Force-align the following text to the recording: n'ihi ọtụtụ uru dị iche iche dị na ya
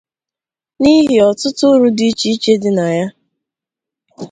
n'ihi 0.81 1.17
ọtụtụ 1.29 1.65
uru 1.73 1.89
dị 1.97 2.05
iche 2.11 2.27
iche 2.33 2.53
dị 2.61 2.69
na 2.77 2.85
ya 2.97 3.05